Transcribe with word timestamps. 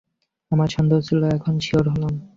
আমার 0.51 0.69
সন্দেহ 0.75 0.97
হচ্ছিল, 0.99 1.21
এখন 1.37 1.53
শিওর 1.65 1.85
হলাম। 1.93 2.13